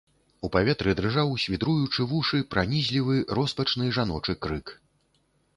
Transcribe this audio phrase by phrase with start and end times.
[0.47, 4.77] У паветры дрыжаў, свідруючы вушы, пранізлівы, роспачны жаночы крык.